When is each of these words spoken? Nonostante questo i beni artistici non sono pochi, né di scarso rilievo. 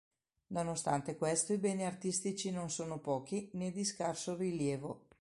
Nonostante 0.47 1.15
questo 1.15 1.53
i 1.53 1.59
beni 1.59 1.85
artistici 1.85 2.49
non 2.49 2.71
sono 2.71 2.97
pochi, 2.99 3.51
né 3.53 3.69
di 3.71 3.85
scarso 3.85 4.35
rilievo. 4.35 5.09